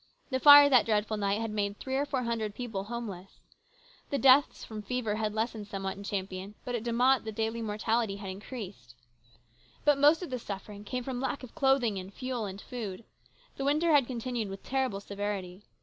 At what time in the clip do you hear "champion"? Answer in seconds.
6.03-6.55